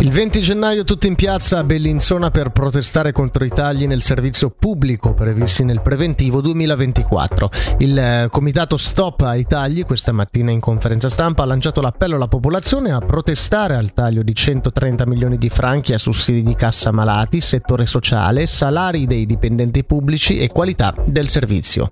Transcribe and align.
Il 0.00 0.10
20 0.12 0.40
gennaio 0.40 0.84
tutti 0.84 1.08
in 1.08 1.16
piazza 1.16 1.58
a 1.58 1.64
Bellinzona 1.64 2.30
per 2.30 2.50
protestare 2.50 3.10
contro 3.10 3.44
i 3.44 3.48
tagli 3.48 3.84
nel 3.84 4.00
servizio 4.00 4.48
pubblico 4.48 5.12
previsti 5.12 5.64
nel 5.64 5.82
preventivo 5.82 6.40
2024. 6.40 7.50
Il 7.78 7.98
eh, 7.98 8.28
comitato 8.30 8.76
Stop 8.76 9.22
ai 9.22 9.44
tagli 9.44 9.84
questa 9.84 10.12
mattina 10.12 10.52
in 10.52 10.60
conferenza 10.60 11.08
stampa 11.08 11.42
ha 11.42 11.46
lanciato 11.46 11.80
l'appello 11.80 12.14
alla 12.14 12.28
popolazione 12.28 12.92
a 12.92 13.00
protestare 13.00 13.74
al 13.74 13.92
taglio 13.92 14.22
di 14.22 14.36
130 14.36 15.04
milioni 15.04 15.36
di 15.36 15.48
franchi 15.48 15.92
a 15.92 15.98
sussidi 15.98 16.44
di 16.44 16.54
cassa 16.54 16.92
malati, 16.92 17.40
settore 17.40 17.84
sociale, 17.84 18.46
salari 18.46 19.04
dei 19.04 19.26
dipendenti 19.26 19.82
pubblici 19.82 20.38
e 20.38 20.46
qualità 20.46 20.94
del 21.06 21.28
servizio. 21.28 21.90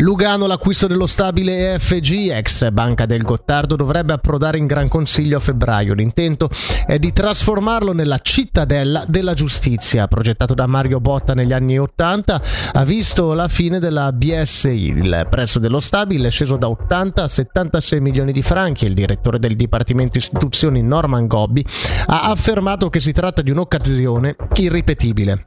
Lugano 0.00 0.46
l'acquisto 0.46 0.86
dello 0.86 1.06
stabile 1.06 1.72
EFG, 1.72 2.28
ex 2.30 2.68
Banca 2.70 3.06
del 3.06 3.22
Gottardo, 3.22 3.76
dovrebbe 3.76 4.12
approdare 4.12 4.58
in 4.58 4.66
Gran 4.66 4.88
Consiglio 4.88 5.38
a 5.38 5.40
febbraio. 5.40 5.94
L'intento 5.94 6.50
è 6.84 6.98
di 6.98 7.14
trasformarlo 7.14 7.92
nella 7.94 8.18
cittadella 8.18 9.04
della 9.08 9.32
giustizia. 9.32 10.06
Progettato 10.06 10.52
da 10.52 10.66
Mario 10.66 11.00
Botta 11.00 11.32
negli 11.32 11.54
anni 11.54 11.78
80, 11.78 12.42
ha 12.74 12.84
visto 12.84 13.32
la 13.32 13.48
fine 13.48 13.78
della 13.78 14.12
BSI. 14.12 14.68
Il 14.68 15.26
prezzo 15.30 15.58
dello 15.58 15.78
stabile 15.78 16.28
è 16.28 16.30
sceso 16.30 16.56
da 16.58 16.68
80 16.68 17.22
a 17.22 17.28
76 17.28 17.98
milioni 17.98 18.32
di 18.32 18.42
franchi 18.42 18.84
il 18.84 18.92
direttore 18.92 19.38
del 19.38 19.56
Dipartimento 19.56 20.18
Istituzioni 20.18 20.82
Norman 20.82 21.26
Gobbi 21.26 21.64
ha 22.04 22.24
affermato 22.24 22.90
che 22.90 23.00
si 23.00 23.12
tratta 23.12 23.40
di 23.40 23.50
un'occasione 23.50 24.36
irripetibile. 24.56 25.46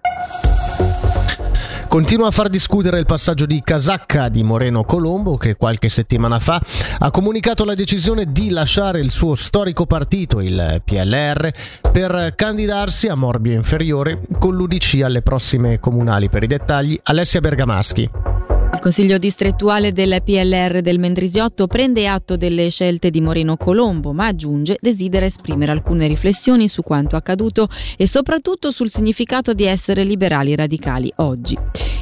Continua 1.90 2.28
a 2.28 2.32
far 2.32 2.50
discutere 2.50 3.00
il 3.00 3.08
passaggio 3.08 3.48
di 3.48 3.64
Casacca 3.64 4.30
di 4.30 4.44
Moreno 4.44 4.84
Colombo 4.84 5.38
che 5.38 5.56
qualche 5.56 5.90
settimana 5.90 6.38
fa 6.38 6.62
ha 7.00 7.10
comunicato 7.10 7.66
la 7.66 7.74
decisione 7.74 8.32
di 8.32 8.52
lasciare 8.52 9.00
il 9.00 9.10
suo 9.10 9.34
storico 9.34 9.88
partito, 9.88 10.40
il 10.40 10.84
PLR, 10.86 11.52
per 11.92 12.34
candidarsi 12.36 13.08
a 13.08 13.16
Morbio 13.16 13.54
Inferiore 13.54 14.22
con 14.38 14.56
l'UDC 14.56 15.02
alle 15.02 15.24
prossime 15.24 15.80
comunali. 15.80 16.30
Per 16.30 16.44
i 16.44 16.48
dettagli 16.48 16.98
Alessia 17.02 17.42
Bergamaschi. 17.42 18.29
Il 18.72 18.80
Consiglio 18.80 19.18
distrettuale 19.18 19.92
del 19.92 20.22
PLR 20.24 20.82
del 20.82 21.00
Mendrisiotto 21.00 21.66
prende 21.66 22.08
atto 22.08 22.38
delle 22.38 22.70
scelte 22.70 23.10
di 23.10 23.20
Moreno 23.20 23.58
Colombo, 23.58 24.14
ma 24.14 24.28
aggiunge 24.28 24.78
desidera 24.80 25.26
esprimere 25.26 25.72
alcune 25.72 26.08
riflessioni 26.08 26.68
su 26.68 26.84
quanto 26.84 27.16
accaduto 27.16 27.68
e 27.98 28.08
soprattutto 28.08 28.70
sul 28.72 28.90
significato 28.90 29.54
di 29.54 29.66
essere 29.66 30.04
liberali 30.04 30.56
radicali 30.56 31.12
oggi. 31.18 31.58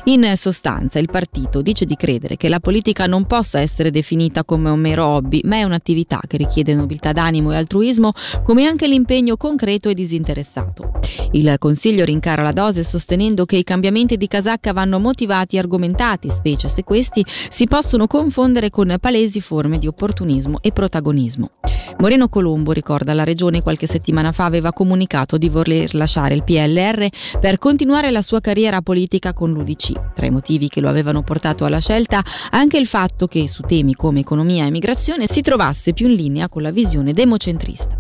In 0.08 0.32
sostanza, 0.36 1.00
il 1.00 1.10
partito 1.12 1.62
dice 1.62 1.84
di 1.84 1.98
credere 1.98 2.38
che 2.38 2.48
la 2.48 2.62
politica 2.62 3.08
non 3.08 3.26
possa 3.26 3.60
essere 3.60 3.92
definita 3.92 4.46
come 4.46 4.70
un 4.70 4.80
mero 4.80 5.06
hobby, 5.06 5.42
ma 5.44 5.58
è 5.58 5.64
un'attività 5.64 6.22
che 6.26 6.38
richiede 6.38 6.74
nobiltà 6.74 7.12
d'animo 7.12 7.52
e 7.52 7.58
altruismo, 7.58 8.14
come 8.42 8.64
anche 8.66 8.88
l'impegno 8.88 9.36
concreto 9.36 9.90
e 9.90 9.94
disinteressato. 9.94 10.92
Il 11.32 11.54
Consiglio 11.60 12.06
rincara 12.06 12.42
la 12.42 12.54
dose 12.54 12.84
sostenendo 12.84 13.44
che 13.44 13.58
i 13.58 13.66
cambiamenti 13.66 14.16
di 14.16 14.28
casacca 14.28 14.72
vanno 14.72 14.98
motivati 14.98 15.58
e 15.58 15.60
argomentati, 15.60 16.30
specie 16.30 16.70
se 16.70 16.86
questi 16.86 17.26
si 17.50 17.68
possono 17.68 18.08
confondere 18.08 18.70
con 18.70 18.96
palesi 19.02 19.42
forme 19.42 19.78
di 19.78 19.88
opportunismo 19.88 20.60
e 20.62 20.72
protagonismo. 20.72 21.50
Moreno 21.98 22.30
Colombo, 22.30 22.72
ricorda 22.72 23.14
la 23.14 23.24
regione 23.24 23.62
qualche 23.62 23.88
settimana 23.88 24.32
fa, 24.32 24.46
aveva 24.46 24.74
comunicato 24.74 25.38
di 25.38 25.50
voler 25.50 25.94
lasciare 25.96 26.34
il 26.34 26.44
PLR 26.44 27.08
per 27.40 27.58
continuare 27.58 28.12
la 28.12 28.22
sua 28.22 28.42
carriera 28.42 28.82
politica 28.82 29.34
con 29.34 29.52
l'UDC. 29.52 30.14
Tra 30.16 30.26
i 30.26 30.32
motivi 30.32 30.70
che 30.70 30.82
lo 30.82 30.90
avevano 30.90 31.24
portato 31.24 31.66
alla 31.66 31.80
scelta 31.80 32.24
anche 32.52 32.78
il 32.78 32.88
fatto 32.88 33.28
che 33.28 33.48
su 33.48 33.64
temi 33.64 33.96
come 33.96 34.20
economia 34.20 34.66
e 34.66 34.72
migrazione 34.72 35.28
si 35.28 35.42
trovasse 35.42 35.94
più 35.94 36.08
in 36.08 36.14
linea 36.14 36.50
con 36.50 36.62
la 36.62 36.72
visione 36.72 37.14
democentrista. 37.14 37.98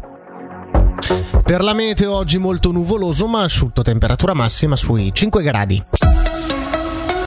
Per 1.43 1.63
la 1.63 1.73
meteo 1.73 2.13
oggi 2.13 2.37
molto 2.37 2.71
nuvoloso 2.71 3.27
ma 3.27 3.43
asciutto, 3.43 3.81
temperatura 3.81 4.33
massima 4.33 4.75
sui 4.75 5.11
5 5.13 5.43
gradi. 5.43 5.83